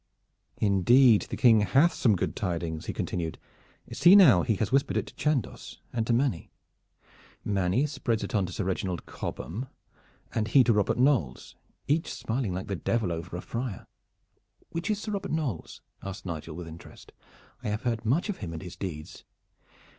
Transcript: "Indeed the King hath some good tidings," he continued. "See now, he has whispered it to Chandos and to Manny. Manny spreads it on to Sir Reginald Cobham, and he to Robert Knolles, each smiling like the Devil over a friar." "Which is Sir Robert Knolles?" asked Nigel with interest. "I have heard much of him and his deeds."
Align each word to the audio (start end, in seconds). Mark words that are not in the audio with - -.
"Indeed 0.57 1.27
the 1.29 1.37
King 1.37 1.61
hath 1.61 1.93
some 1.93 2.15
good 2.15 2.35
tidings," 2.35 2.87
he 2.87 2.91
continued. 2.91 3.37
"See 3.93 4.15
now, 4.15 4.41
he 4.41 4.55
has 4.55 4.71
whispered 4.71 4.97
it 4.97 5.05
to 5.05 5.13
Chandos 5.15 5.77
and 5.93 6.07
to 6.07 6.11
Manny. 6.13 6.49
Manny 7.45 7.85
spreads 7.85 8.23
it 8.23 8.33
on 8.33 8.47
to 8.47 8.51
Sir 8.51 8.63
Reginald 8.63 9.05
Cobham, 9.05 9.67
and 10.33 10.47
he 10.47 10.63
to 10.63 10.73
Robert 10.73 10.97
Knolles, 10.97 11.55
each 11.87 12.11
smiling 12.11 12.51
like 12.51 12.65
the 12.65 12.75
Devil 12.75 13.11
over 13.11 13.37
a 13.37 13.41
friar." 13.41 13.85
"Which 14.69 14.89
is 14.89 14.99
Sir 14.99 15.11
Robert 15.11 15.31
Knolles?" 15.33 15.81
asked 16.01 16.25
Nigel 16.25 16.55
with 16.55 16.67
interest. 16.67 17.11
"I 17.63 17.67
have 17.69 17.83
heard 17.83 18.03
much 18.03 18.27
of 18.27 18.37
him 18.37 18.53
and 18.53 18.63
his 18.63 18.75
deeds." 18.75 19.23